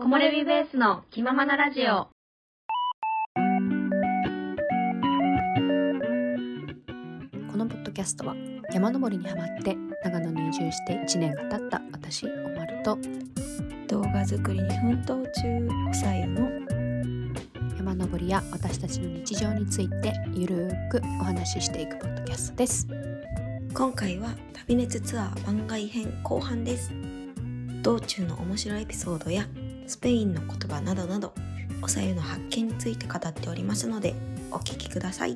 [0.00, 2.06] 木漏れ日ベースの気ままなラジオ。
[7.50, 8.36] このポッドキャストは
[8.72, 12.96] 山登りにハマって長野に移住して1年が経った私おまると
[13.88, 16.48] 動画作りに奮闘中おさゆの
[17.76, 22.86] 山登りや私たちの日常についてゆるーくお話ししていくポッドキャストです
[23.74, 26.92] 今回は旅熱ツアー番外編後半です
[27.82, 29.44] 道中の面白いエピソードや
[29.88, 31.32] スペインの言葉などなど
[31.80, 34.14] おさゆの発見について語っておりますので
[34.50, 35.34] お聞きください。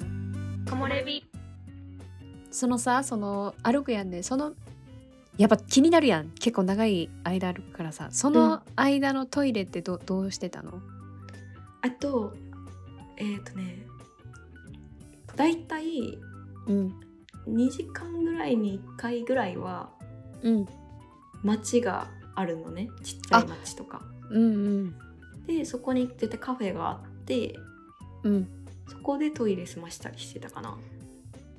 [2.50, 4.52] そのさその歩くやんでその
[5.38, 6.28] やっぱ気になるやん。
[6.38, 8.08] 結構長い間歩くからさ。
[8.10, 10.82] その間のトイレってど,、どうしてたの？
[11.80, 12.34] あと
[13.16, 13.86] えっ、ー、とね
[15.34, 16.18] だいたい
[16.66, 16.94] うん。
[17.48, 19.88] 2時間ぐらいに1回ぐらいは
[20.42, 20.66] うん。
[21.42, 24.02] 街があるのねちっちゃい街とか。
[24.30, 24.46] うんう
[24.84, 24.94] ん。
[25.46, 27.56] でそこに絶対カフェがあって
[28.22, 28.48] うん。
[28.88, 30.78] そこでトイレ済ましたりしてたかな。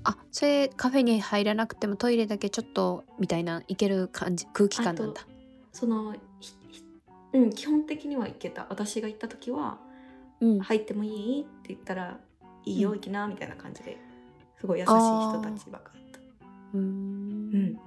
[0.05, 5.25] あそれカフェに入らなくてもトイレだけちょっとみたいないける感じ空気感なんだ。
[5.71, 6.15] その
[7.33, 8.67] うん基本的には行けた。
[8.69, 9.77] 私が行った時は
[10.41, 10.59] うん。
[10.59, 12.19] 入ってもいいって言ったら
[12.65, 12.95] いいようん。
[12.95, 13.97] 行きなみたいな感じで
[14.59, 16.19] すごい優しい人たちばっかだった。
[16.73, 16.81] うーん。
[16.81, 17.79] うんうん。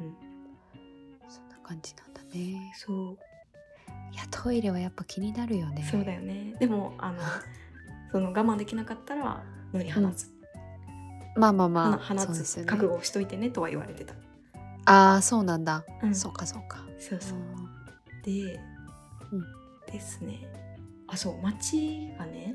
[1.28, 2.02] そんな感じだ
[2.36, 3.18] ねそう。
[4.12, 5.86] いやトイレはやっぱ気になるよね。
[5.90, 6.54] そうだよね。
[6.58, 7.18] でもあの
[8.12, 10.32] その我慢できなかったら乗り放つ、
[11.36, 12.64] まあまあまあ放つ、ね。
[12.64, 14.14] 覚悟をしといてねとは言われてた、
[14.86, 16.14] ああそうなんだ、うん。
[16.14, 16.84] そうかそうか。
[16.98, 17.38] そうそう。
[17.38, 17.42] う
[18.24, 18.60] で、
[19.32, 19.92] うん。
[19.92, 20.46] ですね。
[21.08, 22.54] あそう街がね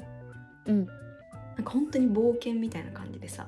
[0.68, 0.86] ん。
[1.56, 3.48] なんか本当に冒険みたいな感じでさ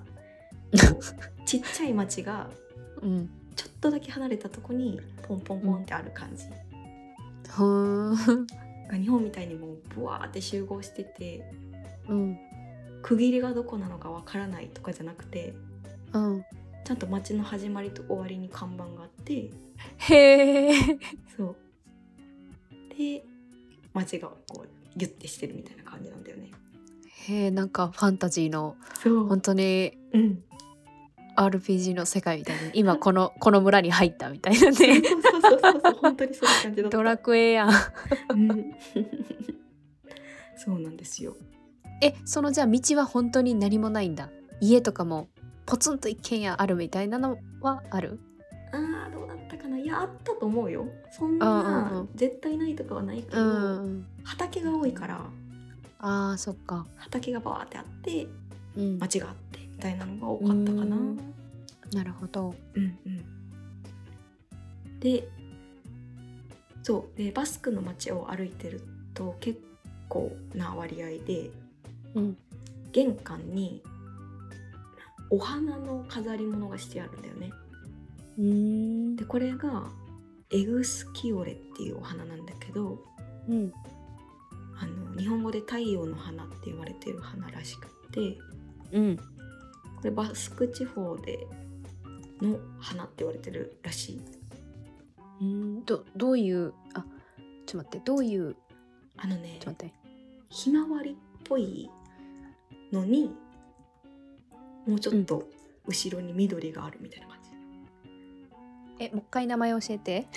[1.45, 2.49] ちっちゃい町が
[3.01, 6.45] うんちょっとだけ離れたとこにポンポンポンってある感じ、
[7.49, 8.47] ふーん。
[9.01, 11.51] 日本みたいにもうブワーって集合してて
[12.07, 12.37] うん。
[13.01, 15.53] 区切りがどこなのかわからないとかじゃなくて
[16.13, 16.45] うん。
[16.85, 19.49] ちゃんと街の始まりと終わりに看板があって
[19.97, 20.73] へえ
[21.35, 21.55] そう。
[22.97, 23.23] で
[23.93, 26.51] 街がこうギュッてしてるみたいな感じなんだよね。
[27.27, 30.43] へえなんかファンタジーの本当にうん、
[31.37, 35.01] RPG の世界みたいに今このこの村に入ったみたいなそうね。
[35.01, 36.97] そうそうそうそう本当にそういう感じだった。
[36.97, 37.69] ドラクエやん。
[37.69, 38.73] うん。
[40.55, 41.35] そうなんですよ。
[42.01, 44.29] えそのじゃあ道は本当に何もないんだ。
[44.61, 45.27] 家とかも
[45.65, 48.19] ポツンと一軒家あるみたいなのはある？
[48.71, 49.77] あーどうだったかな。
[49.77, 50.85] いやあったと思うよ。
[51.11, 54.05] そんなうん絶対ないとかはないけうど、ん。
[54.23, 55.21] 畑が多いから
[55.99, 56.85] あーそっか。
[56.97, 58.27] 畑がバーってあって
[58.77, 58.99] うん。
[58.99, 60.95] 町があってみたいなのが多かったかな。
[60.95, 61.17] ううん。
[61.17, 61.19] ん
[61.93, 62.55] なるほど。
[62.75, 62.97] うん
[64.99, 65.27] で
[66.81, 67.17] そう。
[67.17, 68.81] でバスクの町を歩いてる
[69.13, 69.59] と結
[70.07, 71.51] 構な割合で
[72.15, 72.37] うん。
[72.93, 73.81] 玄関に
[75.29, 77.51] お花の飾り物がしてあるんだよね。
[78.37, 79.15] うーん。
[79.17, 79.89] でこれが
[80.51, 83.03] エグスキオレっていうお花なんだけど
[83.49, 83.73] うん。
[84.79, 88.37] あの日本語で太陽の花って言われてる花らしくって
[88.93, 89.19] うん
[90.03, 91.47] これバスク地方で
[92.41, 94.21] の花って言われてるらしい。
[95.41, 97.05] うんどどういうあ
[97.65, 98.57] ちょっと待ってどういう
[99.15, 99.93] あのねちょっと待って。
[100.49, 101.15] ひまわりっ
[101.45, 101.89] ぽい
[102.91, 103.33] のに
[104.85, 105.47] もうちょっと
[105.87, 107.49] 後ろに緑があるみたいな感じ、
[108.99, 110.27] えもう一回名前教えて。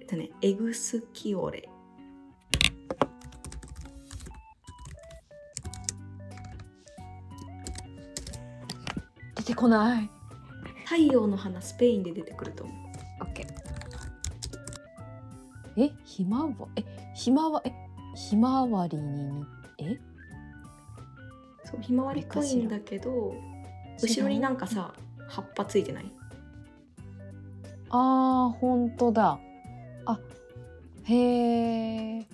[0.00, 1.70] えっとねエグスキオレ
[9.46, 10.10] てこない。
[10.84, 12.76] 太陽の花スペインで出てくると思う。
[13.22, 13.46] オッケー。
[15.78, 16.84] えひまわえ
[17.14, 17.72] ひまわえ
[18.14, 19.46] ひまわりにに？
[19.78, 19.98] え？
[21.64, 23.34] そうひまわりっぽいんだけど
[24.02, 24.94] 後ろになんかさ
[25.28, 26.12] 葉っぱついてない？
[27.90, 29.38] あーほんとだ。
[30.06, 30.18] あ
[31.04, 32.26] へえ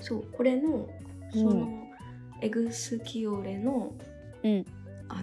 [0.00, 0.88] そうこれの
[1.34, 1.40] うん。
[1.42, 1.68] その、
[2.40, 3.92] エグスキオレの
[4.42, 4.64] うん。
[5.08, 5.22] あの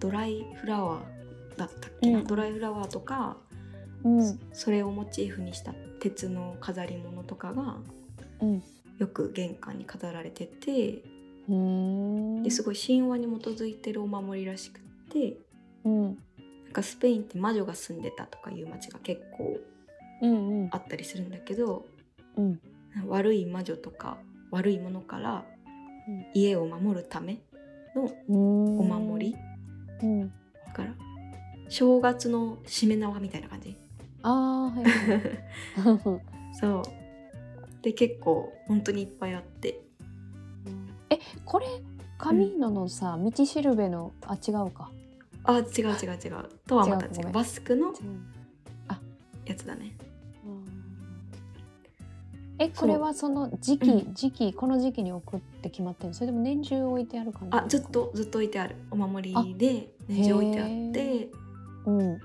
[0.00, 2.26] ドライフラワーだったっけな、うん。
[2.26, 3.36] ドライフラワーとか、
[4.02, 4.40] うん。
[4.52, 7.76] それをモチーフにした鉄の飾り物とかが
[8.40, 8.62] うん。
[8.98, 11.02] よく玄関に飾られてて
[12.42, 15.38] ですごい神話に基づいてるお守りらしくって
[15.84, 16.04] うん。
[16.04, 19.58] なんかスペインって魔女が住んでたとかいう町が結構
[20.70, 21.86] あったりするんだけど
[22.36, 22.60] うん。
[23.06, 24.18] 悪い魔女とか
[24.50, 25.44] 悪いものから
[26.08, 26.26] うん。
[26.34, 27.38] 家を守るため
[27.94, 29.36] のおお守り
[30.02, 30.28] うん。
[30.28, 30.94] だから
[31.68, 33.76] 正月のしめ縄みたいな感じ。
[34.22, 36.20] あーはいはい。
[36.60, 36.82] そう。
[37.82, 39.80] で結構本当にいっぱいあって。
[41.10, 41.66] えこれ
[42.18, 44.90] カミーノのさ、道しるべのあ違うか。
[45.44, 46.48] あ違う違う違う。
[46.66, 47.94] とはまた違うバスクの
[49.50, 49.96] やつだね
[52.60, 56.14] えこれはその時期、う時期この時期に置くって決まってるの？
[56.14, 58.76] それでも年中置いてある感じあずっとずっと置いてある。
[58.90, 61.30] お守りで年中置いてあって。
[61.86, 62.20] うん。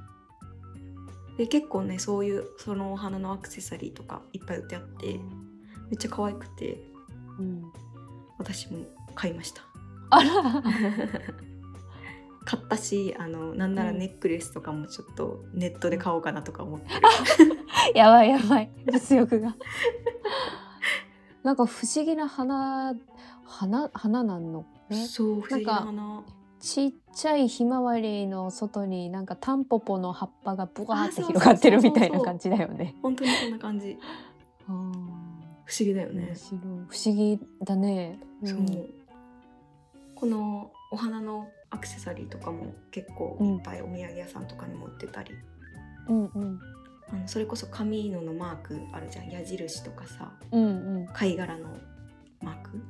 [1.38, 5.20] で結構ねそういうそのお花のアクセサリーとかいっぱい売ってあって
[5.90, 6.78] めっちゃ可愛くて。
[7.40, 7.64] うん。
[8.38, 8.80] 私も
[9.16, 9.62] 買いました。
[10.10, 10.62] あら
[12.46, 17.02] 買ったしあのなんならネックレスとかもちょっとネットで買おうかなとか思ってる、
[17.96, 18.70] やばいやばい。
[18.86, 19.56] 物欲が。
[21.44, 22.96] なんか不思議な花
[23.46, 24.66] 花花なんの？
[24.90, 26.24] ねそう不思議な花。
[26.60, 32.96] ちっちゃいひまわりの外になんかタンポポの葉っぱがブワーって広がってるみたいな感じだよね。
[33.02, 33.98] 本当にそんな感じ。
[34.66, 34.88] 不思
[35.80, 36.34] 議だよね。
[36.88, 38.20] 不思議だね。
[38.44, 38.48] う。
[40.16, 45.32] このお花のアクセサリーとかも結構いっぱいお土産屋さんとかにも売ってたり、
[46.08, 46.60] うんうん。
[47.12, 50.32] あのそれこそカミーノのマークあるじゃん矢印とかさ。
[50.52, 51.08] うんうん。
[51.08, 51.78] 貝殻の
[52.42, 52.82] マーク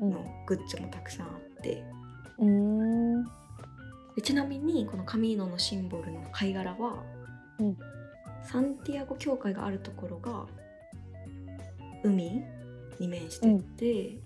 [0.00, 1.84] うんのグッズもたくさんあって。
[2.38, 3.24] うん。
[3.24, 7.04] でちなみにこのカミーノのシンボルの貝殻は、
[7.60, 7.76] うん。
[8.42, 10.46] サンティアゴ教会があるところが
[12.02, 12.42] 海
[12.98, 14.18] に面してて、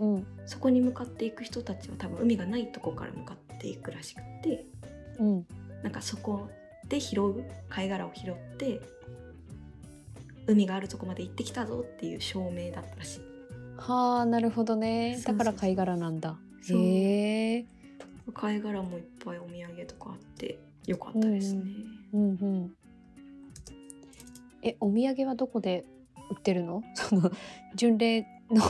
[0.00, 0.26] うん。
[0.46, 4.66] そこに向かっていく人たちは多分海がないとこから向かっていくらしくて
[5.18, 5.46] うん。
[5.82, 6.50] なんかそこ
[6.88, 8.80] で拾う貝殻を拾って
[10.46, 13.20] 海があるとこまで行ってきたぞっていう証明だったらしい。
[13.76, 15.20] はあなるほどね。
[15.24, 16.36] だから貝殻なんだ。
[16.62, 16.78] そう。
[16.78, 17.66] へえ。
[18.34, 21.62] 貝殻もいっぱいお土産とかあってよかったですね、
[22.12, 22.72] うんうん。
[24.62, 25.84] えお土産はどこで
[26.30, 26.82] 売ってるの？
[26.94, 27.30] その
[27.74, 28.62] 巡礼の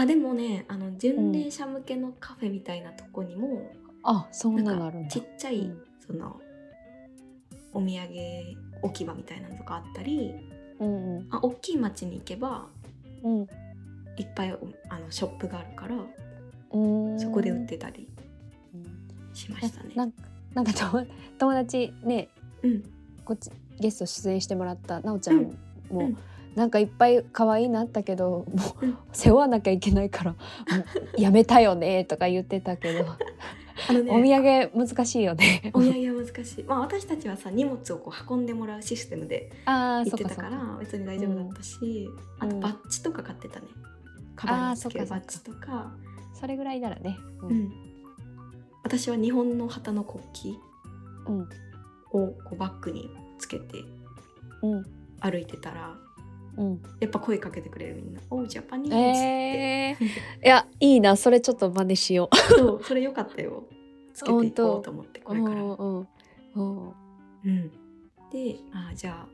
[0.00, 3.72] あでもねあの巡礼者向けのカフェみたいなとこにも、
[4.04, 5.08] あそんなのあるんだ。
[5.08, 6.40] かちっちゃい、うんその
[7.74, 8.08] お土産
[8.82, 10.34] 置き場みたいなのとかあったり
[10.78, 12.66] うんうんあ大きい町に行けば
[13.22, 13.40] うん
[14.16, 14.58] いっぱいお
[14.88, 17.20] あのショップがあるからうん。
[17.20, 18.08] そこで売ってたり
[18.74, 19.34] うん。
[19.34, 19.90] しましたね。
[19.94, 20.22] なんか
[20.54, 21.06] なんか友
[21.38, 22.28] 友達ね
[22.62, 22.82] うん、
[23.24, 25.52] こっちゲスト出演してもらったなおちゃんも、
[25.90, 26.16] うん
[26.58, 28.98] なんかいっぱい可愛いなったけどもう、うん。
[29.12, 30.34] 背負わなきゃいけないから
[31.16, 33.06] やめたよねとか言ってたけど、
[33.88, 35.70] あのねお土産難しいよね。
[35.72, 42.10] お土産は難しい、まあ、私たちはさ荷物をこう運んでもらうシステムでああ行そってたから別に大丈夫だったし、
[42.40, 42.60] あとうん。
[42.60, 43.66] バッジとか買ってたね。
[44.34, 45.92] カバンにつけるバッジとか。
[46.34, 47.16] それぐらいならね。
[47.42, 47.72] ううん。
[48.82, 51.40] 私は日本の旗の国旗うん。
[51.40, 53.78] をこうバッグにつけて
[54.62, 54.84] うん。
[55.20, 55.96] 歩いてたら
[56.58, 56.82] うん。
[57.00, 60.04] やっぱ声かけてくれるみんな「おうジャパニーズ」って、えー、
[60.44, 62.36] いやいいなそれちょっと真似しよう。
[62.36, 63.64] そうそれよかったよ。
[64.12, 65.62] つけていこうと思ってこれから。
[65.62, 66.06] う
[67.48, 67.70] ん
[68.30, 69.28] であじゃあ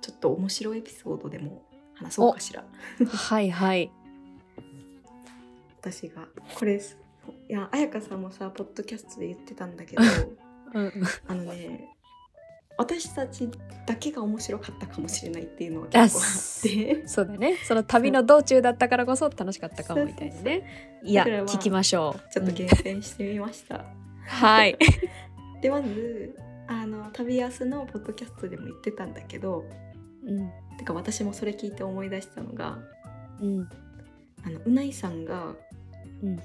[0.00, 2.64] ちょっと面白いエピソードでも話そうかしら。
[3.06, 3.90] はいはい。
[5.80, 6.28] 私が。
[6.54, 6.80] これい
[7.52, 10.02] や彩香さんもさポッドキャストで言ってたんだけど。
[10.74, 10.92] うん。
[11.26, 11.97] あのね
[12.78, 13.48] 私たち
[13.86, 17.56] だけが面白かったかもしれないっていうのがあ結構あってそうだね。
[17.66, 21.00] その旅の道中だったからこそ楽しかったかもみたいなね。
[21.02, 22.32] いや聞きましょう。
[22.32, 23.84] ちょっとうん厳選してみました。
[24.26, 24.78] はい。
[25.60, 26.36] でまず
[26.68, 29.64] あの旅安のポッドキャストでも言ってたんだけど
[30.24, 32.78] うんてか私もそれ聞いて思い出したのが
[33.40, 33.68] うん
[34.44, 35.54] あのうないさんが
[36.22, 36.38] うん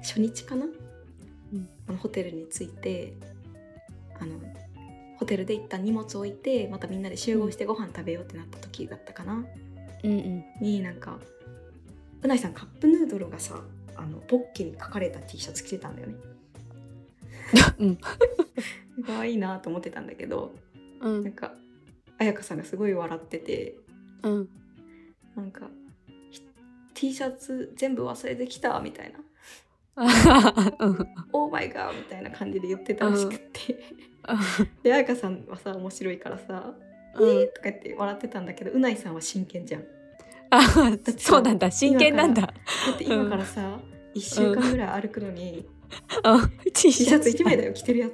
[0.00, 0.70] 初日かな、ん
[1.86, 3.12] あのホテルに着いて
[4.18, 4.40] あの
[5.22, 9.44] ホテルで一旦荷物置いてまたみんなで集合してご飯食べようってなった時だったかな、
[10.02, 10.44] うんうん。
[10.60, 11.16] になんか
[12.22, 13.62] うないさんカップヌードルがさ
[13.94, 16.14] あのポッケに書かれた T シャツ着てたんだよね。
[17.78, 17.98] うん。
[19.06, 20.52] 可愛いなと思ってたんだけど
[21.00, 21.22] うん。
[21.22, 21.54] なんか
[22.18, 23.76] 彩香さんがすごい笑ってて
[24.24, 24.48] うん。
[25.36, 25.70] なんか
[26.32, 26.42] ひ
[26.94, 29.20] T シャツ全部忘れてきたみたいな。
[29.20, 29.24] うん
[29.96, 33.78] 「オーマイガー」みたいな感じで言ってたらしくって、
[34.82, 36.74] で彩香さんはさ面白いからさ
[37.18, 37.28] 「うん。
[37.28, 39.84] えーとか言って笑ってたんだけどうないさんは真剣じゃん。
[40.50, 40.62] あ
[41.16, 41.70] そうなんだ。
[41.70, 42.42] 真剣なんだ。
[42.42, 42.52] だ
[42.94, 43.80] って今からさ、
[44.14, 45.66] 1週間ぐらい歩くのに、
[46.22, 47.28] あ T T シャツ。
[47.30, 48.12] 1一枚だよ着てるやつ。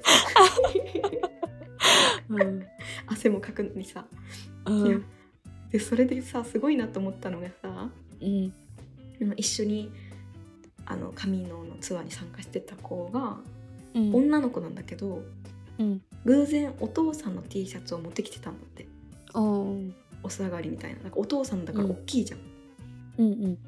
[2.30, 2.66] うん。
[3.06, 4.06] 汗もかくのにさ。
[4.66, 5.04] うん。
[5.70, 8.52] でそれでさすごいなと思ったのがさうん。
[9.20, 9.90] 今一緒に
[10.88, 13.36] あのカミーノのツアーに参加してた子が、
[13.94, 14.14] うん。
[14.14, 15.22] 女の子なんだけど
[15.78, 16.02] うん。
[16.24, 18.88] 偶然お父さんの T シャツを持ってきてたんだって。
[19.34, 21.02] うんお下がりみたいな。
[21.02, 22.40] なんかお父さんだから大きいじゃん、
[23.18, 23.26] うん。
[23.26, 23.58] うん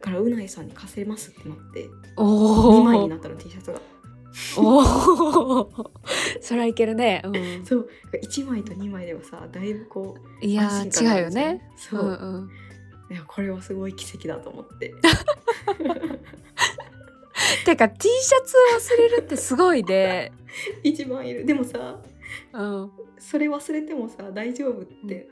[0.00, 3.80] だからうないさんに貸せますってなっておお2枚になったの T シャツが。
[4.56, 5.90] おお
[6.40, 7.88] それはいけるね、うん、そう。
[8.14, 11.70] 1枚と2枚ではさだいぶこういや違うよね。
[11.76, 12.02] そう。
[12.02, 12.50] う、んうん。
[13.10, 14.94] いやこれはすごい奇跡だと思って
[17.64, 18.56] てか T シャツ
[18.94, 20.32] 忘れるってすごいね
[20.82, 21.44] 一番いる。
[21.44, 22.00] でもさ
[22.52, 22.92] うん。
[23.18, 25.28] それ忘れてもさ大丈夫って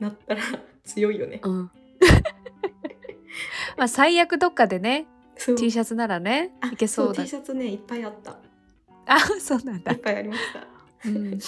[0.00, 0.42] なったら
[0.84, 1.70] 強いよね、うん。
[3.76, 5.06] まあ最悪どっかでね
[5.36, 7.22] T シャツならねあいけそうだ。
[7.22, 8.38] T シャツねいっぱいあった。
[9.06, 9.92] あそうなんだ。
[9.92, 10.66] いっ、ぱいありました。
[11.06, 11.38] うん。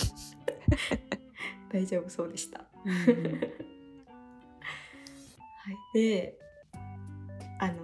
[1.73, 2.65] 大丈夫そうでした。
[2.85, 2.93] うん
[5.61, 6.39] はい、で
[7.59, 7.75] あの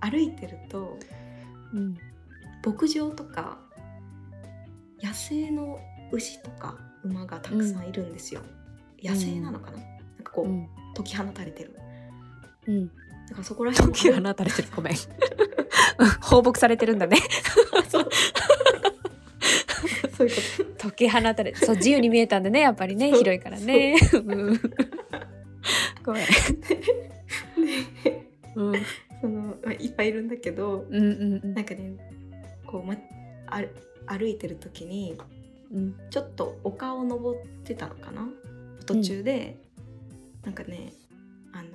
[0.00, 0.98] 歩いてると
[1.74, 1.98] うん。
[2.64, 3.58] 牧場とか
[5.02, 5.78] 野生の
[6.12, 8.42] 牛とか馬がたくさんいるんですよ、
[9.02, 9.86] 野生なのかな、なん
[10.22, 10.68] かこう、うん。
[10.94, 11.76] 解き放たれてる。
[12.66, 12.86] うん。
[12.88, 12.92] だ
[13.32, 14.68] からそこら辺時放たれてる。
[14.74, 14.94] ごめん。
[16.20, 17.16] 放牧されてるんだね。
[17.88, 18.08] そう。
[20.16, 20.42] そういうこ
[20.78, 23.96] 解き放たれそう自由に見えたんだねやっぱりね広いからね。
[24.12, 24.60] うん。
[26.04, 26.26] ごめん、
[30.40, 31.54] けどうんうんうん。
[31.54, 31.94] なんかね
[32.66, 32.96] こう、ま、
[33.46, 33.62] あ
[34.06, 35.16] 歩いてる時に
[35.72, 35.94] うん。
[36.10, 38.28] ちょっと丘を登ってたのかな？
[38.86, 39.62] 途中で、
[40.44, 40.92] なんかね
[41.52, 41.68] あの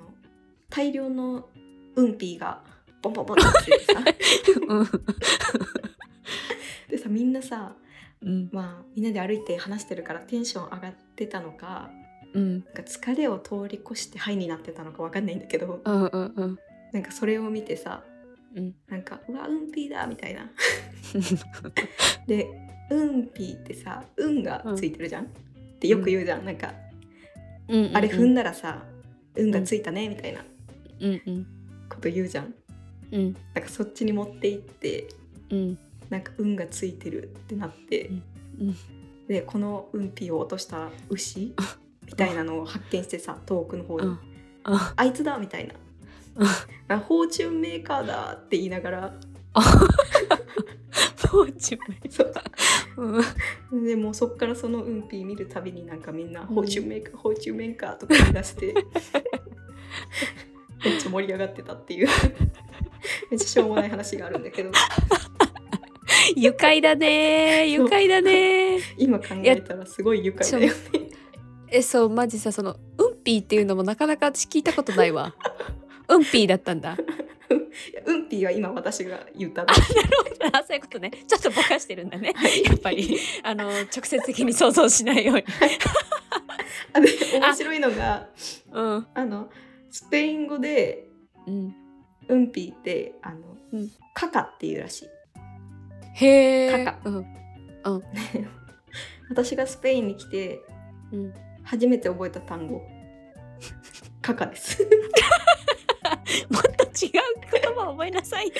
[0.70, 1.48] 大量の
[1.96, 2.62] ウンピーが
[3.02, 4.04] ボンボンボンってさ。
[6.90, 7.76] でさみんなさ
[8.22, 8.50] うん。
[8.52, 11.90] まあみんなで歩いて話してるからテンション上がってたのか
[12.34, 12.52] うん。
[12.52, 16.60] なんか疲れを通り越してハイになってたのかわかんないんだけどうんうんうん。
[16.92, 18.04] なんかそれを見てさ
[18.56, 18.76] うん。
[18.88, 20.50] なんか「うわウンピーだ」みたいな。
[22.28, 22.48] で
[22.92, 25.28] ウンピーってさ「運がついてるじゃん、っ
[25.80, 26.74] てよく言うじゃん、なんか
[27.68, 28.86] うんあれ踏んだらさ
[29.36, 30.46] 運がついたねみたいな。
[31.00, 31.48] うんうん。
[31.90, 32.54] こと言うじゃん。
[33.12, 33.34] うん。
[33.54, 35.08] なんかそっちに持っていって
[35.50, 35.78] うん。
[36.10, 38.10] なんか運がついてるってなって、
[38.60, 38.76] うん。
[39.28, 41.54] でこの運ピーを落とした牛？
[42.06, 44.20] みたいなのを発見してさ遠くの方に、 うん
[44.64, 44.94] あ。
[44.96, 45.74] あいつだみたいな。
[45.74, 45.85] うん
[46.88, 49.14] あ fortune maker だって言いながら。
[51.30, 52.34] フォーチュンそう。
[53.72, 53.86] うん。
[53.86, 58.74] でもうそっからその運ピー見るたびになんかみんな「fortune maker、fortune maker」とか言い出して。
[60.84, 62.08] めっちゃ盛り上がってたっていう。
[63.32, 64.72] めっちゃしょうもない話があるんだけど。
[66.36, 70.76] 愉快だね愉快だね今考えたらすごい愉快だよね。
[71.70, 75.34] えそうマジさそのうんぴーっていうのもなかなか私聞いたことないわ
[76.08, 76.98] うんぴーだったんだ。
[78.06, 79.66] 運ピーは今私が言ったあ
[80.64, 81.12] そういうことね。
[81.28, 82.34] ちょっとぼかしてるんだね。
[82.66, 83.20] やっぱり。
[83.44, 85.44] あの直接的に想像しないように。
[86.94, 87.10] あで
[87.40, 88.28] 面白いのが
[88.72, 89.08] うん。
[89.14, 89.50] あの
[89.92, 91.08] スペイン語で
[91.48, 91.76] うん。
[92.28, 93.40] 運ピーってあの、
[93.74, 93.92] うん。
[94.14, 95.10] カカっていうらしい。
[96.16, 97.10] へえカカ。
[97.10, 97.26] うん。
[99.30, 100.62] 私がスペインに来て
[101.12, 101.34] うん。
[101.64, 102.82] 初めて覚えた単語。
[104.22, 104.88] カカです
[106.50, 107.12] もっと違う
[107.52, 108.54] 言葉を覚えなさいよ。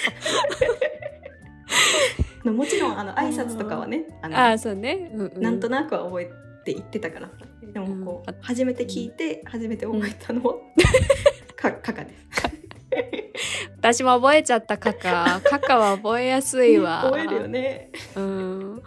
[2.54, 6.26] もちろんあの挨拶とかはねあのああそうね、うんうん、なんとなくは覚え
[6.64, 7.28] て言ってたから。
[7.28, 7.34] さ
[7.74, 8.42] でもこう、うん。
[8.42, 10.56] 初めて聞いて初めて覚えたのは、
[11.56, 12.26] か カカです。
[13.78, 17.04] 私も覚えちゃったカカカカは覚えやすいわ。
[17.04, 17.92] 覚えるよね。
[18.16, 18.82] うん。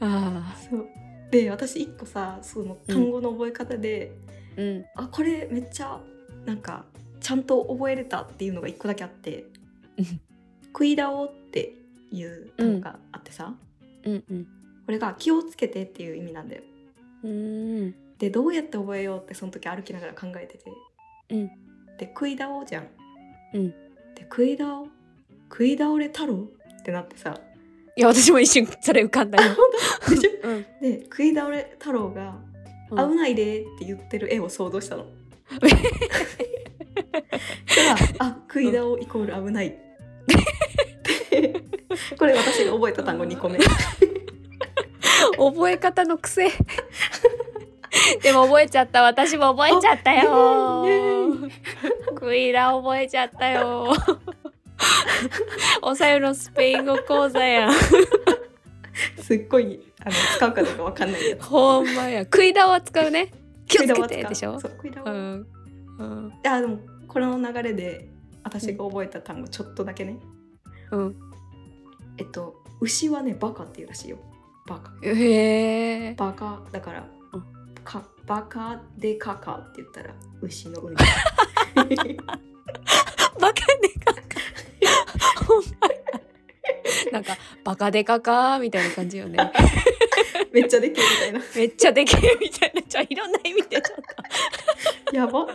[0.00, 0.86] あそう。
[1.30, 4.84] で私一個さその単語の覚え方で、ーうん。
[4.96, 6.00] あこれめっちゃ
[6.46, 6.86] なんか
[7.28, 9.44] ちゃんと覚えれたっていうのが一個だけあって
[9.98, 10.04] うん
[10.72, 11.74] 「食い倒」って
[12.10, 13.54] いう単語があってさ、
[14.04, 14.46] うんうん。
[14.86, 16.62] これが「気をつけて」っていう意味なんだよ。
[17.24, 17.94] うん。
[18.16, 20.72] でどうやって覚えようってその時歩きながら考えてて。
[21.28, 21.46] うん。
[21.98, 22.86] で「食い倒」じゃん。
[23.52, 23.68] うん。
[23.68, 23.76] で
[24.32, 24.84] 「食い倒」
[25.52, 26.48] 「食い倒れ太郎」
[26.80, 27.38] ってなってさ
[27.94, 29.54] いや私も一瞬それ浮かんだよ、
[30.08, 30.48] でしょ？
[30.48, 30.66] うん。
[30.80, 32.38] で「食い倒れ太郎が
[32.90, 33.10] うん。
[33.10, 35.04] 危ないで」って言ってる絵を想像したの。
[37.66, 37.96] そしたら
[38.30, 39.76] 「あ食い倒イコール危ない」
[42.18, 43.58] これ私が覚えた単語2個目。
[45.36, 46.50] 覚え方の癖。
[48.22, 49.02] でも覚えちゃった。
[49.02, 50.84] 私も覚えちゃったよ。
[50.86, 51.50] イエー
[52.14, 53.92] クイラ覚えちゃったよ。
[55.82, 57.72] おさゆのスペイン語講座やん。
[59.22, 61.44] すっごいあの使うかどうかわかんないやつ。
[61.44, 62.26] ほんまや。
[62.26, 63.30] クイラは使うね。
[63.66, 64.24] 気をつけて。
[64.24, 64.60] でしょ？
[64.60, 65.12] 食い倒は。
[65.12, 65.46] うん
[65.98, 68.08] うん、あでもこの流れで
[68.42, 70.18] 私が覚えた単語ちょっとだけね、
[70.92, 71.16] うん、
[72.16, 74.18] えっと牛はねバカっていうらしいよ。
[74.66, 74.92] バカ。
[75.02, 76.62] へえバカ。
[76.70, 77.42] だから、うん、
[77.82, 81.04] かバカでカカって言ったら牛のう バ
[81.76, 82.36] カでカ
[84.14, 84.20] カ。
[87.12, 89.38] なんかバカでカカみたいな感じよね。
[90.52, 91.40] めっちゃできるみたいな。
[91.54, 92.82] めっちゃでけえみたいな。
[92.82, 93.98] じゃいろんな意味でちょっ
[95.10, 95.16] と。
[95.16, 95.46] やば。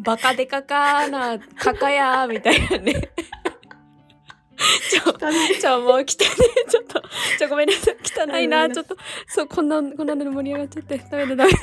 [0.00, 2.94] バカデカかなカカやみたいなね。
[4.90, 7.02] ちょちょもう汚ねちょっと
[7.38, 7.96] ちょごめんなさい。
[8.32, 8.70] 汚いな。
[8.70, 10.98] ちょっとそうこんなこんなので盛り上がっちゃって。
[10.98, 11.58] ダメだダメだ。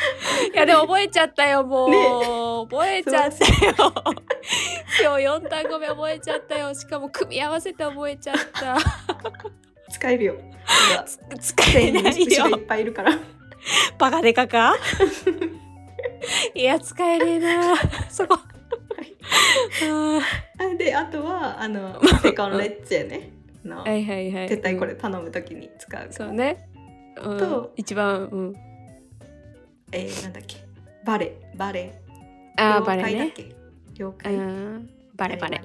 [0.54, 2.68] いやでも覚えちゃったよもう、ね。
[2.70, 3.74] 覚えちゃったよ。
[5.02, 6.74] 今日4単語目覚えちゃったよ。
[6.74, 8.76] しかも組み合わせて覚えちゃった
[9.90, 10.36] 使えるよ。
[11.40, 13.18] 使えない牛がいっよぱいいるから。
[13.98, 14.76] バカデカか？
[16.54, 17.76] いや使えねえな。
[18.08, 18.38] そこ
[19.82, 20.20] あ
[20.58, 23.30] あであとはあのセコンレッチェね。
[23.64, 24.48] の、ーはいはいはい。
[24.48, 26.68] 絶対これ頼むときに使う、そうね、
[27.22, 28.54] うん、と一番うん。
[29.92, 30.56] えー、なんだっけ？
[31.04, 31.36] バレ。
[31.56, 32.00] バレ。
[32.56, 33.54] あバレね解だっけ？
[33.94, 34.88] 了う解、ん。
[35.14, 35.62] バレバレ。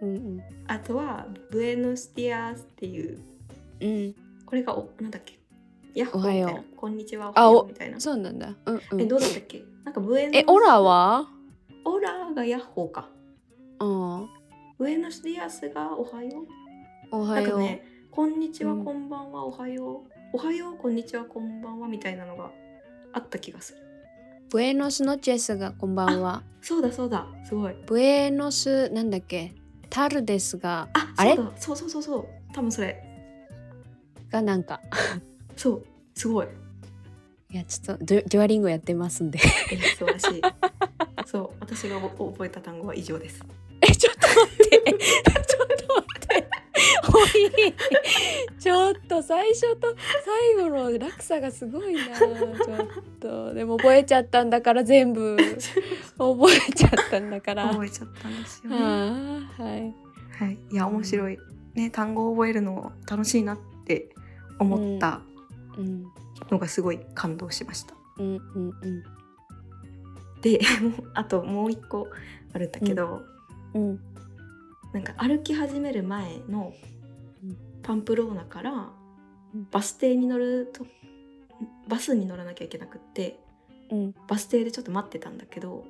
[0.00, 0.40] うんうん。
[0.66, 3.18] あとはブエノスディアスっていう
[3.82, 4.14] うん。
[4.46, 5.38] これがおなんだっけ？
[5.94, 6.48] ヤッホーおはよう。
[6.48, 8.00] みたいなこんにちはおあおはようみたいな。
[8.00, 8.54] そうなんだ。
[8.66, 9.62] うんうえんどうだったっけ？
[9.84, 11.28] なんかブエノえオラは？
[11.84, 13.08] オラがヤッホーか。
[13.80, 14.28] うん。
[14.78, 17.10] ブエノスディアスがおはよう。
[17.10, 18.84] なおはよう、んかねこんにちはうん。
[18.84, 20.36] こんばんはおはよう。
[20.36, 22.50] おはようこんにちはこんばんはみたいなのが
[23.12, 23.78] あった気がする。
[24.50, 26.42] ブエノスノチェスがこんばんは。
[26.60, 27.26] そうだそうだ。
[27.44, 27.74] すごい。
[27.86, 29.54] ブエノスなんだっけ？
[29.90, 31.36] タルデスがああれ？
[31.36, 31.52] そうだ。
[31.56, 32.26] そうそうそうそう。
[32.54, 33.02] 多分それ
[34.32, 34.80] がなんか。
[35.56, 36.46] そうすごい。
[37.50, 39.38] いやちょっとデュアリンゴやってますんで。
[39.70, 40.42] え素晴らしい。
[41.26, 43.44] そう私がお覚えた単語は以上です。
[43.82, 44.78] えちょっと待って。
[45.46, 46.48] ちょっと待って。
[47.14, 47.26] お
[47.68, 47.74] い。
[48.58, 49.94] ちょっと最初と
[50.56, 52.16] 最後の落差がすごいな。
[52.16, 52.88] ちょっ
[53.20, 53.54] と。
[53.54, 55.36] でも覚えちゃったんだから全部。
[56.16, 57.68] 覚えちゃったんだから。
[57.68, 58.76] 覚えちゃったんですよね。
[58.76, 58.82] は
[59.58, 59.94] あはい。
[60.38, 60.58] はい。
[60.70, 61.38] いや面白い。
[61.74, 63.71] ね単語を覚えるの楽しいなって
[64.58, 65.20] 思った
[66.50, 68.40] のがすごい感動しました、うん。
[70.42, 70.60] で
[71.14, 72.08] あともう一個
[72.54, 72.72] あるん。
[72.72, 73.22] だけど、
[73.74, 74.00] うん。
[74.92, 75.02] なん。
[75.02, 76.74] か歩き始める前の
[77.82, 78.90] パンプローナから
[79.70, 80.86] バス停に乗ると
[81.88, 83.38] バスに乗らなきゃいけなくって
[83.90, 84.14] うん。
[84.28, 85.38] バス停でちょっと待ってたん。
[85.38, 85.84] だけど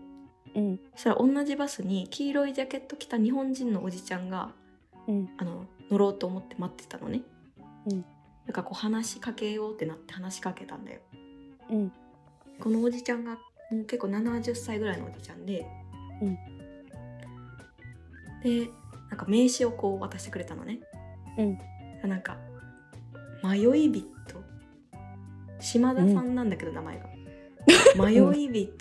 [0.54, 0.80] うん。
[0.94, 4.28] そしたら同じバスに黄色いジャケット着た日本人のおじちゃん。
[4.28, 4.50] が
[5.08, 5.30] うん。
[5.38, 7.22] あの乗ろうと思って待ってたのね。
[7.86, 8.04] うん。
[8.46, 11.00] なんかこう話しかけようってなって話しかけたんだよ。
[11.70, 11.92] うん。
[12.60, 13.32] このおじちゃんが
[13.70, 15.66] もう結構70歳ぐらいのおじちゃんで、
[16.20, 16.38] うん。
[18.42, 18.68] で
[19.10, 20.80] なんか名刺をこう渡してくれたのね。
[21.38, 21.58] うん。
[22.08, 22.36] なんか
[23.42, 24.08] 迷い人。
[25.60, 27.06] 島田さんなんだけど名前が、
[27.96, 28.14] 迷
[28.48, 28.76] い人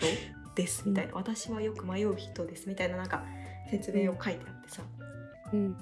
[0.55, 3.23] ですみたいな、私はよく迷う人ですみたいななんか
[3.69, 4.81] 説明を書いてあってさ、
[5.53, 5.77] うん。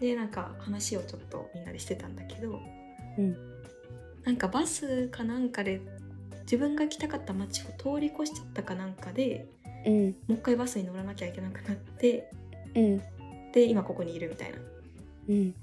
[0.00, 2.60] でなんか話をちょっとみんなでしてたんだけど、
[3.18, 3.36] うん。
[4.24, 5.80] なんかバスかなんかで
[6.42, 9.46] 自分が来たかった街を通り越しちゃったかなんかで
[9.86, 10.04] うん。
[10.04, 12.30] もう一回バスに乗らなきゃいけなくなって
[12.74, 13.02] うん。
[13.52, 14.58] で今ここにいるみたいな。
[15.28, 15.54] うん。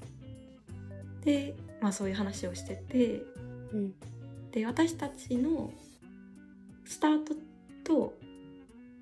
[1.23, 3.23] でまあそういう話をしてて
[3.73, 3.93] うん。
[4.51, 5.71] で私たちの
[6.85, 7.33] スタート
[7.83, 8.13] と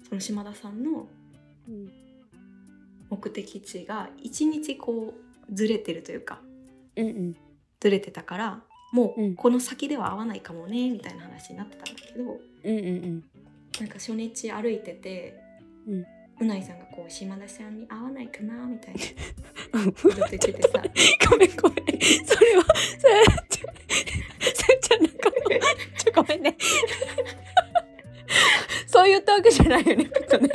[0.07, 1.07] その島田さんの
[1.67, 1.91] うん。
[3.09, 5.15] 目的地が一日こ
[5.49, 6.39] うずれてるというか
[6.95, 7.35] うん
[7.80, 8.62] ずれてたから
[8.92, 9.32] もうん。
[9.32, 12.24] うこの先では会わないかもねみたいな話になってたんだけど、
[12.63, 13.24] うんうん
[13.80, 15.39] なんか初日歩いてて、
[15.88, 16.06] うん。
[16.42, 18.96] うないさんがこう島田さんに会わないかなみたい
[19.74, 19.82] な。
[19.82, 20.84] う んずっと言っててさ。
[21.30, 22.00] ごめんごめん。
[22.26, 22.65] それは
[22.98, 23.26] それ
[24.54, 25.32] それちゃんなんか
[25.98, 26.58] ちょごめんね
[28.99, 30.49] そういうトークじゃないよねきっとね。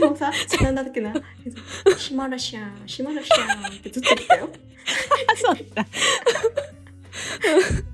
[0.00, 0.32] もうさ
[0.62, 1.12] なんだっけな
[1.98, 4.48] 「島田さん島田さん」ってずっと言ってたよ。
[5.26, 5.86] あ そうだ。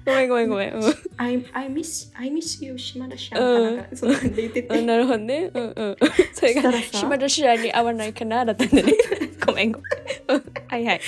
[0.05, 0.75] ごめんごめんごめん。
[0.75, 0.83] うん。
[1.17, 3.77] I, I, miss, I miss you 島田さんうん。
[3.77, 5.51] かなんかそんなんで言ってて、うんなるほどね。
[5.53, 5.97] うんうん。
[6.33, 8.93] それが島田白に合わないかなだったんだね。
[9.45, 9.81] ごめんご
[10.29, 10.39] めん。
[10.39, 10.45] うん。
[10.69, 11.01] はいはい。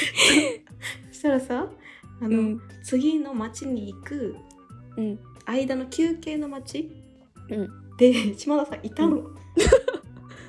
[1.12, 1.68] そしたらさ
[2.20, 2.62] あの、うん。
[2.82, 4.34] 次の町に行く
[4.96, 5.18] うん。
[5.46, 6.90] 間の休憩の町、
[7.48, 9.22] うんで島田さんいたの？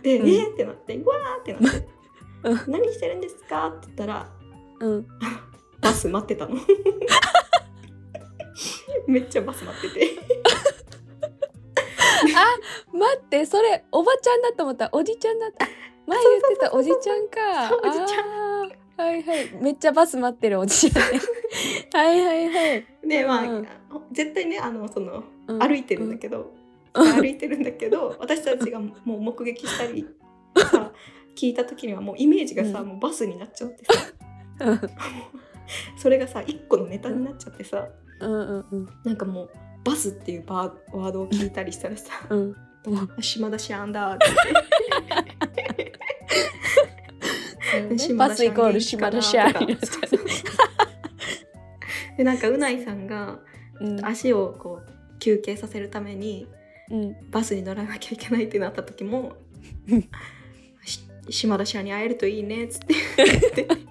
[0.03, 0.29] で、うん。
[0.29, 1.87] えーってなってうわーってなって。
[2.43, 4.29] うん「何してるんですか?」って言ったら
[4.79, 5.05] うん。
[5.81, 6.55] バス待ってたの。
[9.07, 10.07] めっちゃバス待ってて。
[12.93, 14.89] 待ってそれおばちゃんだと思った。
[14.91, 15.65] おじちゃんだった。
[16.07, 17.75] 前言ってたおじちゃんか。
[17.83, 18.21] おじちゃ
[18.65, 18.71] ん。
[18.97, 19.49] はいはい。
[19.61, 21.19] めっちゃバス待ってるおじちゃんね。
[21.93, 23.67] はいはいはい、でまあ、うん。
[24.11, 25.59] 絶対ねあのそのうん。
[25.59, 26.58] 歩いてるんだけど、うん
[27.03, 30.05] 歩いてるんだけど 私たちがもう目撃したり
[30.55, 30.91] さ
[31.35, 32.87] 聞いた時にはもうイメージがさ、うん。
[32.89, 33.93] もうバスになっちゃってさ
[34.59, 34.81] うん。
[35.97, 37.87] それがさ一個のネタになっちゃってさ、
[38.19, 38.31] うん。
[38.31, 39.49] うんうんなんかもう
[39.83, 42.55] バスっていうバーワードを聞いたりしたらさうん
[43.21, 44.25] 「島田シャンだ」って。
[47.73, 49.77] 言って島バスイコール島田シャー
[52.17, 53.39] でなんかうないさんが
[54.03, 56.47] 足をこう休憩させるために
[56.89, 57.15] うん。
[57.31, 59.35] バスに乗らなきゃいけないってなった時も
[61.29, 62.95] 島田シャンに会えるといいねっつって。
[63.17, 63.89] 言ってなんか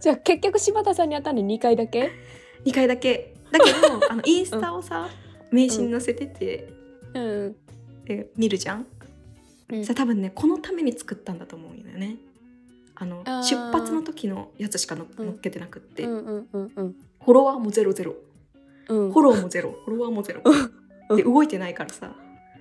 [0.00, 2.10] じゃあ結局柴田さんに会ったの2回だけ
[2.64, 3.34] ？2回だけ。
[3.50, 5.08] だけどあの インスタをさ
[5.50, 6.72] 名刺に載せてて、
[7.14, 7.56] うん。
[8.04, 8.86] で見るじゃん、
[9.68, 9.84] うん。
[9.84, 12.16] さ多分ねこのために作ったんだと思うんだよね。
[12.94, 16.96] あの出発の時のやつしか載っけてなくって、うんうんうんうん。
[17.24, 18.14] フォロワーもゼロゼロ
[18.90, 19.12] うん。
[19.12, 19.70] フォローもゼロ。
[19.84, 20.42] フォロワーもゼロ。
[21.08, 21.16] うん。
[21.16, 22.14] で動いてないからさ。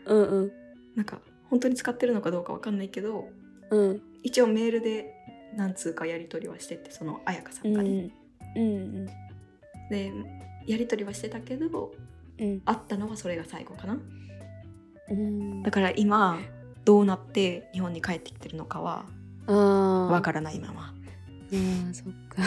[0.05, 0.51] うんうん。
[0.95, 3.29] なんか本当に使ってるのかどうかわかんないけど
[3.71, 4.01] うん。
[4.23, 5.13] 一応メールで
[5.55, 8.09] 何通かやり取りはしててその彩香さうんんがね、
[8.55, 9.05] うん。
[9.89, 10.11] で
[10.67, 11.91] やり取りはしてたけど
[12.39, 12.61] うん。
[12.61, 13.97] 会ったのはそれが最後かな。
[15.09, 15.63] うん。
[15.63, 16.39] だから今
[16.85, 19.05] どうなって日本に帰ってきてるのかは
[19.47, 20.93] わからないまま。
[21.51, 22.43] あーそっか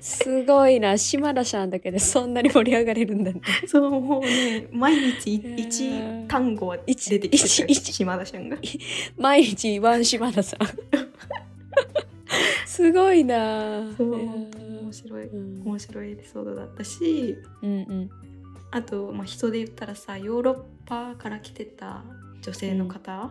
[0.00, 0.98] すごいな。
[0.98, 5.56] 島田さんだけでそんなに盛り上がれるんだねそうもうね毎日いへー。
[5.56, 8.56] 一単語は出一てきてて一一島田さんが。
[9.16, 10.60] 毎日ワン島田さん。
[12.66, 13.90] すごいな。
[13.96, 15.62] そう面白いうん。
[15.64, 18.10] 面白いエピソードだったしうんうん。
[18.70, 22.02] あと、まあ、人で言ったらさヨーロッパから来てた
[22.42, 23.30] 女性の方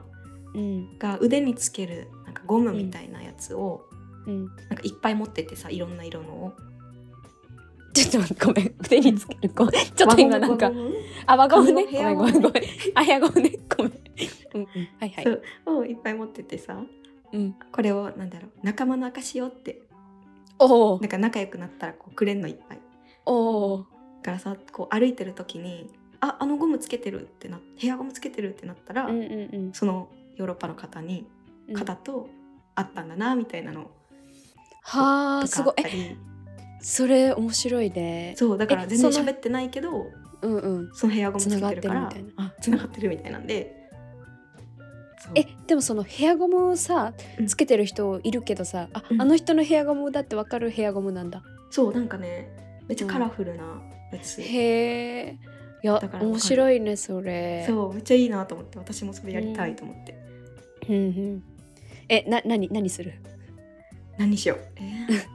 [0.56, 0.98] うん。
[0.98, 3.86] が腕につけるなんかゴムみたいなやつを、
[4.27, 4.45] うん。
[4.45, 6.53] なんかいっぱい持っててさいろんな色のを。
[7.93, 8.75] ちょっと待ってごめん。
[8.79, 9.51] 腕につける。
[9.55, 9.86] ごめん。
[9.95, 10.71] ちょっと今なんか
[11.27, 11.86] あ輪ゴムね。
[11.86, 12.41] ごめんごめん。
[12.41, 12.63] ごめん。
[12.95, 13.59] あやごめん ね。
[13.77, 13.93] ごめん。
[14.55, 14.62] うん。
[14.62, 14.67] うん。
[14.99, 15.23] はいはい。
[15.23, 16.83] そうをいっぱい持っててさ
[17.31, 17.55] うん。
[17.71, 19.81] これをなんだろう仲間の証よって。
[20.59, 20.99] おお。
[20.99, 22.79] なんか仲良くなったらこうくれんのいっぱい。
[23.25, 23.77] おお。
[23.77, 23.86] だ
[24.23, 29.73] からさこう歩いてる時にああのゴムつけてるってなヘアゴムつけてるってなったら、うんうんうん。
[29.73, 31.27] そのヨーロッパの方に
[31.67, 31.75] うん。
[31.75, 32.29] 方と
[32.75, 33.91] 会ったんだなみたいなの
[34.84, 35.76] はあとすごい。
[36.82, 38.36] それ面白いね。
[38.38, 40.06] そうだから全然喋ってないけど
[40.41, 40.89] うんうん。
[40.93, 42.78] そのヘアゴムつけてるから繋がってるみあつな。
[42.78, 43.80] がってるみたいなんで。
[45.36, 47.48] えでもそのヘアゴムをさうん。
[47.48, 49.22] つけてる人いるけどさ、あうん。
[49.22, 51.41] あの人のヘアゴムだってわかるヘアゴムなんだ、
[51.72, 52.52] そうなんかね
[52.89, 53.63] めっちゃカラフルな
[54.12, 55.38] やつ、へえ。
[55.82, 57.63] いや面白いねそれ。
[57.65, 60.15] そうめっちゃいいなと思って私もそれやりたいと思って、
[60.89, 61.43] うんうん。
[62.10, 63.13] えな何何する？
[64.17, 64.60] 何しよう。
[64.76, 65.26] えー。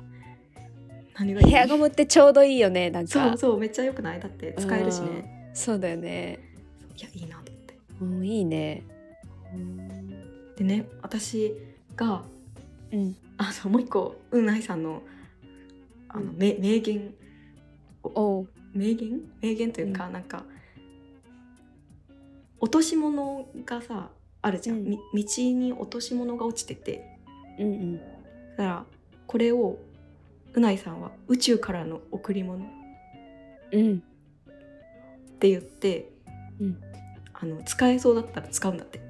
[1.19, 1.51] 何がいい？
[1.51, 3.11] ヘアゴムってちょうどいいよねなんか。
[3.11, 4.21] そうそうめっちゃよくない？
[4.21, 5.51] だって使えるしね。
[5.53, 6.39] そうだよね。
[6.97, 7.79] いやいいなと思って。
[8.01, 8.85] うんいいね。
[9.53, 11.53] うんでね私
[11.97, 12.23] が
[12.93, 13.17] うん。
[13.37, 15.03] あのもう一個うないさんの
[16.09, 16.37] あの、うん。
[16.37, 17.15] め名言
[18.03, 18.49] おう。
[18.73, 19.21] 名言？
[19.41, 20.45] 名言というか、なんか
[22.61, 24.11] 落とし物がさ
[24.41, 24.85] あるじゃん、うん。
[24.85, 27.19] み道に落とし物が落ちてて。
[27.59, 28.01] うんうん
[28.59, 28.85] だから
[29.27, 29.79] これを
[30.53, 32.69] うないさんは宇宙からの贈り物っ
[33.73, 34.03] うん。
[35.39, 36.11] て言って、
[36.61, 36.81] うん。
[37.33, 39.01] あの使えそうだったら使うんだって。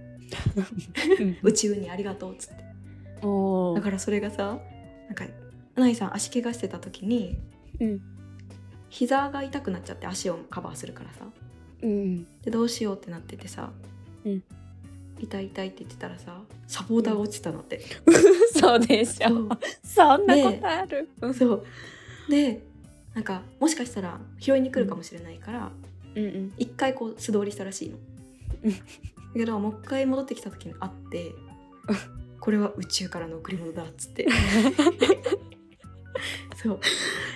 [1.42, 2.62] 宇宙にありがとうっつって。
[3.74, 4.61] だからそれがさ
[5.06, 5.24] なんか
[5.76, 7.38] うないさん足怪我してた時に
[7.80, 8.00] うん。
[8.90, 11.26] 膝が痛くなっちゃって足をカバーするからさ。
[11.82, 12.24] うん。
[12.42, 13.72] でどうしようってなっててさ、
[14.24, 14.42] うん。
[15.18, 17.80] 痛い痛いって言ってたらさサポーターが落ちたのって、
[18.58, 19.28] そうでしょ。
[19.28, 19.48] そう。
[19.82, 21.66] そんなことある、うんそう。
[22.28, 22.60] で
[23.14, 25.70] なんかもしかしたら拾いに来るかもしれないから
[26.14, 26.52] うんうん。
[26.58, 27.98] 一回こう素通りしたらしいの。
[29.34, 31.34] けどもう一回戻ってきた時に会って
[32.40, 34.26] これは宇宙からの贈り物だっつって。
[36.56, 36.80] そう。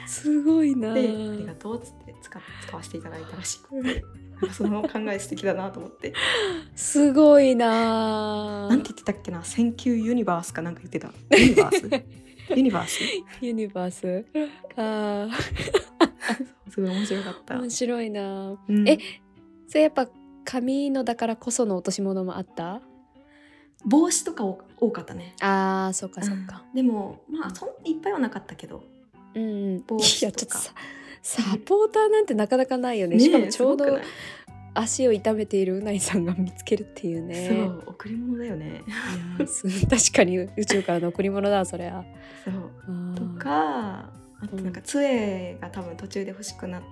[0.07, 1.03] すごいなであ
[1.37, 3.83] りがとうっつって使っ使わせていただいたらしくて。
[3.83, 4.01] なんか
[4.53, 6.13] その考え素敵だなと思って。
[6.75, 8.69] すごいな。
[8.69, 11.13] なんて言ってたっけな「Thank you universe」かなんか言ってた。
[11.37, 14.25] Universe？Universe？Universe？
[14.77, 15.29] あ
[16.71, 17.55] すごい面白かった。
[17.55, 18.57] ー、面白いな。
[18.69, 18.89] うん。
[18.89, 18.99] え
[19.69, 20.09] それやっぱ
[20.45, 22.81] 紙のだからこその落とし物もあった？
[23.85, 25.35] 帽子とか多多かったね。
[25.41, 26.75] あーそっかそっか、うん。
[26.75, 28.85] でもまあそんないっぱいはなかったけど。
[29.35, 29.47] うん、う
[29.79, 29.85] ん。
[29.87, 30.27] 帽い子とか。
[30.27, 30.73] やちょっとさ
[31.23, 33.17] サポーターなんてなかなかないよね。
[33.19, 33.99] ねえしかもちょうど
[34.75, 37.49] 足を痛めているうないさんが見つけるっていうね。
[37.49, 38.83] そう贈り物だよね。
[39.39, 42.05] 確かに宇宙からの贈り物だそりゃ
[42.45, 43.15] そう。
[43.15, 46.83] とかあとなんか杖が多分途中で欲しくなっ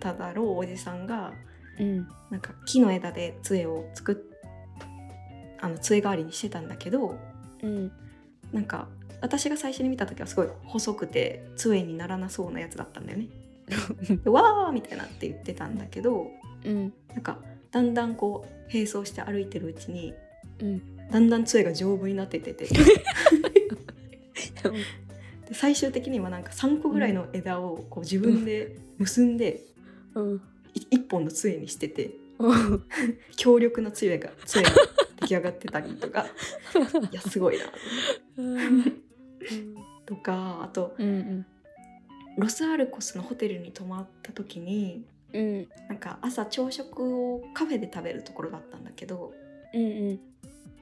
[0.00, 1.32] ただろうおじさんが
[1.78, 2.08] うん。
[2.30, 4.16] なんか木の枝で杖を作っ
[5.60, 7.18] あの杖代わりにしてたんだけど
[7.62, 7.92] うん。
[8.52, 8.88] なんか
[9.20, 13.26] 私が最初に見た時はすごい細くて杖にならなそうなやつだったんだよね。
[13.66, 13.76] で
[14.30, 16.30] わーみたいなって言ってたんだけど
[16.64, 16.92] うん。
[17.12, 17.38] なんか
[17.70, 20.14] だんだんこう並走して歩いてるうちに
[20.60, 20.82] うん。
[21.10, 22.66] だんだん杖が丈夫になってってて。
[25.46, 29.62] で最終的にはなんか3個ぐらいの枝をこう自分で結んで
[30.14, 30.40] うん。
[30.74, 32.84] い1本の杖にしててうん。
[33.36, 34.70] 強力な杖が杖が
[35.20, 36.26] 出来上がってたりとか。
[37.10, 37.64] いやすごいな
[38.38, 39.02] うん。
[40.06, 41.46] とかあとうん
[42.36, 45.68] ロスアルコスのホテルに泊まった時にうん。
[45.88, 49.32] なんか朝朝食をカフェで食べるところだったんだけど
[49.72, 50.18] うん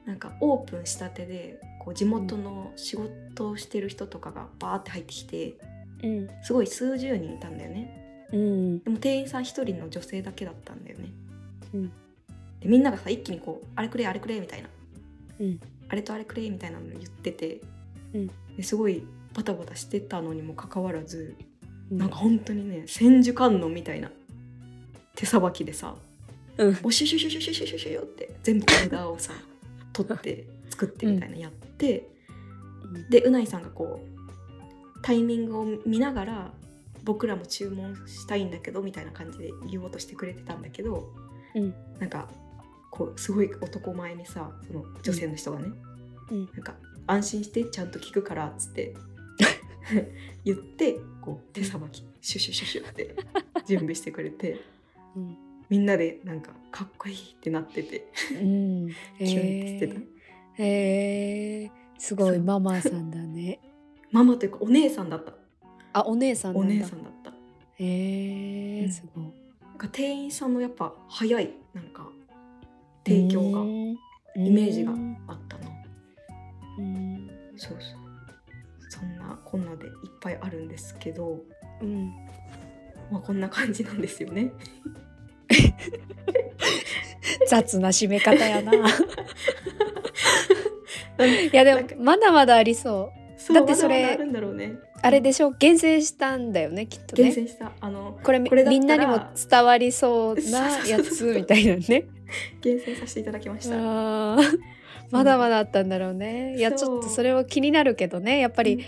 [0.05, 5.53] なんかオープンしたてでこう地元の仕事をしてる人とかがバーって入ってきて
[6.03, 6.29] うん。
[6.43, 8.27] すごい数十人いたんだよね。
[8.31, 8.79] うん。
[8.79, 11.05] でも店員さん一人の女性だけだったんだよね、
[11.73, 11.87] うん。
[12.59, 14.69] でみんながさ一気にこうあれくれあれくれみたいな、
[15.39, 15.59] うん。
[15.87, 17.61] あれとあれくれみたいなの言ってて、
[18.13, 18.27] うん。
[18.57, 21.35] ですごいバタバタしてたのにもかかわらず
[21.91, 24.11] うんなんか本当にね千手観音みたいな
[25.15, 25.95] 手さばきでさ
[26.57, 26.77] うん。
[26.83, 29.33] おシュシュシュシュシュシュシュシュって全部枝をさ
[29.91, 32.07] 取って作ってみたいなやって、
[33.09, 36.51] でうないさんがこうタイミングを見ながら
[37.03, 41.09] 僕らも注文したいんだけどみたいな感じで言おうとしてくれてたんだけど、
[41.55, 42.27] うんなんか
[42.89, 45.71] こうすごい男前にさその女性の人がね、
[46.31, 48.95] うんなんか安心してちゃんと聞くからっつって
[50.45, 52.03] 言ってこう手さばき。
[52.21, 53.15] シュシュシュシュって
[53.67, 54.61] 準備してくれて。
[55.15, 55.37] うん。
[55.69, 58.07] みんなでなんかかっこいいってなってて。
[58.31, 58.87] うん。
[59.19, 59.99] キュンってしてた。
[60.63, 62.41] へえすごそいう。
[62.41, 63.59] ママさんだね。
[64.11, 65.33] ママというかお姉さんだった。
[65.93, 67.31] あお姉さんなお姉さんだった。
[67.31, 68.91] へえうん。
[68.91, 69.25] すごい。
[69.61, 72.09] なんか店員さんのやっぱ早いなんか
[73.05, 73.97] 提供がうん
[74.35, 75.69] イメージがうんあったな
[76.77, 77.29] うん。
[77.57, 78.02] そうそう
[78.93, 81.39] そんなこんなでいっぱいあるんですけど
[81.81, 82.11] うん。
[83.11, 84.51] まあこんな感じなんですよね。
[87.47, 88.71] 雑な締め方やな。
[91.25, 93.11] いやでもまだまだありそ
[93.49, 93.53] う。
[93.53, 94.17] だってそれ
[95.01, 95.51] あれでしょ？
[95.51, 97.23] 厳選したんだよねきっとね。
[97.23, 102.05] 厳選したあのこれみんなにも伝わりそうなやつみたいなね。
[102.61, 103.75] 厳選させていただきました
[105.13, 106.57] まだまだあったんだろうね。
[106.57, 108.39] いやちょっとそれは気になるけどね。
[108.39, 108.83] やっぱり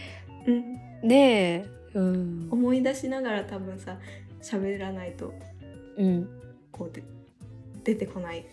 [0.47, 0.51] う。
[0.51, 1.07] ん。
[1.07, 1.65] ねえ。
[1.93, 2.47] うん。
[2.51, 3.99] 思い出しながら多分さ
[4.41, 5.33] 喋らないと
[5.97, 6.27] うん。
[6.71, 7.03] こうで
[7.83, 8.45] 出てこない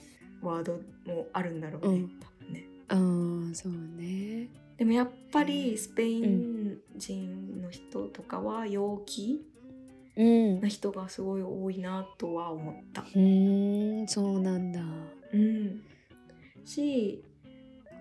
[0.42, 0.74] ワード
[1.06, 2.10] もあるんだろうね、うん。
[2.20, 2.64] 多分ね。
[2.88, 4.48] あーそうね。
[4.76, 9.40] でもやっぱりスペイン人の人とかは陽気
[10.14, 10.60] うん。
[10.60, 13.00] な人がすごい多いなとは思った。
[13.00, 14.08] うーん。
[14.08, 14.82] そうなんだ。
[15.32, 15.82] うん、
[16.66, 17.24] し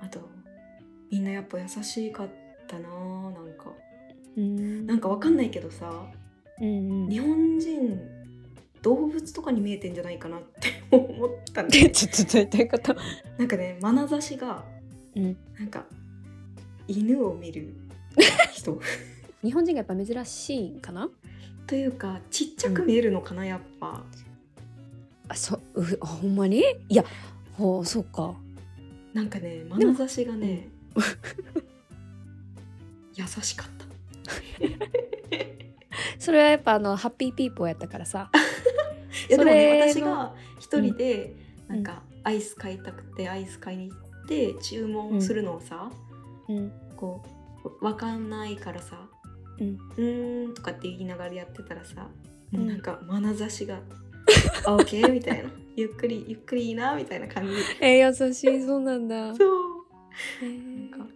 [0.01, 0.29] あと
[1.11, 2.29] みんなやっぱ優しかっ
[2.67, 3.71] たななんか。
[4.37, 4.85] うん。
[4.87, 6.05] なんかわかんないけどさ
[6.59, 7.09] うんうん。
[7.09, 7.99] 日本人
[8.81, 11.83] 動物とかに見えてんじゃないかなって 思ったんだよ。
[11.85, 12.95] ねちょっとどういうこと？
[13.37, 14.63] なんかね眼差しが
[15.15, 15.37] うん。
[15.59, 15.85] なんか
[16.87, 17.73] 犬を見る
[18.53, 18.79] 人。
[19.43, 21.09] 日本人がやっぱ珍しいかな？
[21.67, 24.03] というかちっちゃく見えるのかな、やっぱ。
[25.27, 26.63] あそううほんまに？
[26.89, 27.03] いや
[27.53, 28.35] ほうそうか
[29.13, 30.69] なんかね眼差しがね
[33.15, 33.85] 優しかった。
[36.19, 38.29] それはやっぱあのハッピーピーポーやったからさ。
[39.29, 41.35] いやでもね私が一人で
[41.67, 45.91] なんかアイス買いたくてアイス買いに行って注文するのをさ、
[46.47, 46.71] うん。
[46.95, 47.23] こ
[47.81, 49.09] うわかんないからさ
[49.59, 49.77] 「うん。
[49.97, 52.07] ーん」とかって言いながらやってたらさ
[52.53, 52.59] うん。
[52.59, 53.81] もうなんか眼差しが
[54.65, 57.53] 「あオッケー」みたいな「ゆっくりゆっくりいいな」みたいな感じ。
[57.79, 59.33] えー、優しいそうなんだ。
[59.35, 59.85] そう。
[60.43, 60.91] えー。
[60.91, 61.07] なんか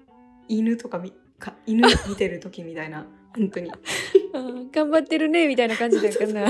[0.48, 3.06] 犬とかみか犬見てる時みたいな。
[3.36, 3.72] 本当に。
[4.72, 6.48] 頑張ってるねみたいな感じだかな。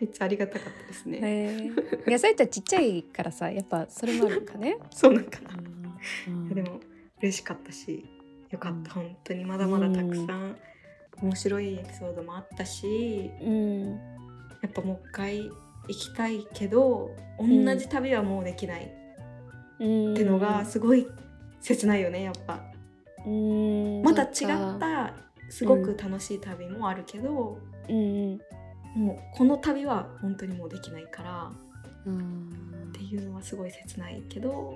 [0.00, 5.50] めっちゃありがたかったですね、えー、野菜ってちっちゃいからさやっぱそれもあるかね、そうなんかな、
[6.28, 6.46] うん。
[6.46, 6.78] いやでも
[7.20, 8.04] 嬉しかったし
[8.50, 9.06] よかった、うん。
[9.06, 10.56] 本当にまだまだたくさん。
[11.20, 13.30] 面白いエピソードもあったし。
[13.42, 14.17] うん
[14.62, 15.50] やっぱもう一回
[15.88, 18.88] 行きたいけど同じ旅はもうできないっ
[19.80, 21.06] うんてのがすごい
[21.60, 22.60] 切ないよねやっぱ。
[23.26, 24.02] うん。
[24.02, 25.14] また違そった
[25.50, 28.40] すごく楽しい旅もあるけど、うん。
[28.96, 31.52] もうこの旅は本当にもうできないから
[32.06, 32.48] うん。
[32.88, 34.74] っていうのはすごい切ないけど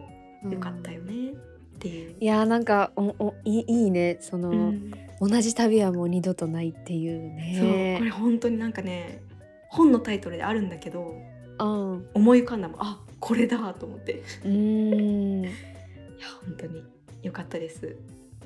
[0.51, 2.17] よかったよねっていう。
[2.21, 4.93] いやーなんかおおいいねその、うん。
[5.21, 7.21] 同じ旅はもう二度とないっていう
[7.57, 9.23] そうねこれ本当になんかね
[9.73, 11.17] 本のタイトルであるんだけど
[11.59, 12.07] うん。
[12.15, 12.81] 思い浮かんだもん。
[12.81, 14.13] あこれだと思って。
[14.13, 16.85] いやうん本当に
[17.23, 17.97] 良かったです。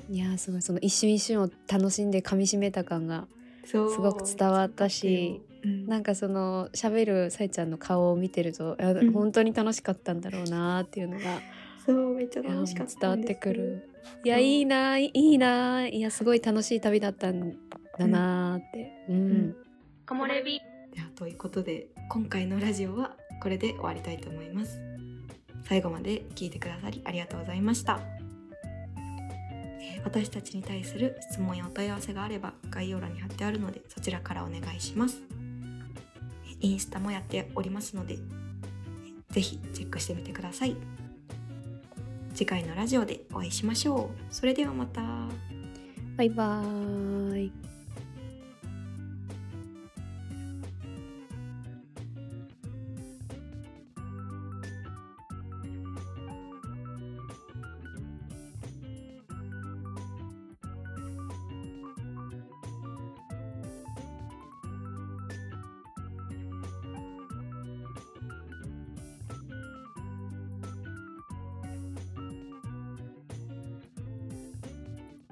[0.09, 3.27] いやーすごいその一瞬一瞬を楽しんで噛み締めた感が
[3.65, 9.11] すごく伝わったし、うん、なんかその喋るさえちゃんの顔を見てるといやん。
[9.11, 11.41] 本当に楽しかったんだろうなーっていうのが、
[11.85, 13.89] そうめっちゃいや楽しかった伝わってくる。
[14.23, 15.89] いやいいなーいいなー。
[15.89, 17.57] いやすごい楽しい旅だったん
[17.99, 19.05] だなーって。
[19.09, 19.55] うん、ん。
[20.05, 20.61] 木漏れ日
[21.15, 24.79] ということで今回のラジオはこれで終わりたいと思います。
[25.63, 27.99] 最後まで聞いてくださりありがとうございました、
[30.03, 35.21] 私たちに対する質問やお問い合わせがあれば概要欄に貼ってあるのでそちらからお願いします。
[36.59, 38.37] インスタもやっておりますのでえー
[39.29, 40.75] ぜひチェックしてみてください。
[42.33, 44.33] 次回のラジオでお会いしましょう。
[44.33, 45.01] それではまた。
[46.15, 47.51] バイバーイ。